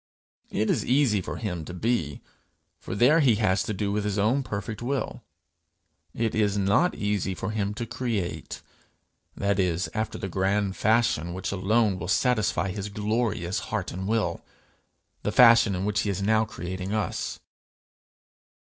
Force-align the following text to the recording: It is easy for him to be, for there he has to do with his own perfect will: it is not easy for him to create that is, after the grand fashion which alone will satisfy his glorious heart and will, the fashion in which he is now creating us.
It 0.49 0.71
is 0.71 0.83
easy 0.83 1.21
for 1.21 1.37
him 1.37 1.63
to 1.65 1.75
be, 1.75 2.21
for 2.79 2.95
there 2.95 3.19
he 3.19 3.35
has 3.35 3.61
to 3.61 3.71
do 3.71 3.91
with 3.91 4.03
his 4.03 4.17
own 4.17 4.41
perfect 4.41 4.81
will: 4.81 5.21
it 6.15 6.33
is 6.33 6.57
not 6.57 6.95
easy 6.95 7.35
for 7.35 7.51
him 7.51 7.75
to 7.75 7.85
create 7.85 8.63
that 9.35 9.59
is, 9.59 9.91
after 9.93 10.17
the 10.17 10.27
grand 10.27 10.75
fashion 10.75 11.35
which 11.35 11.51
alone 11.51 11.99
will 11.99 12.07
satisfy 12.07 12.69
his 12.71 12.89
glorious 12.89 13.59
heart 13.69 13.91
and 13.91 14.07
will, 14.07 14.41
the 15.21 15.31
fashion 15.31 15.75
in 15.75 15.85
which 15.85 15.99
he 15.99 16.09
is 16.09 16.19
now 16.23 16.45
creating 16.45 16.95
us. 16.95 17.39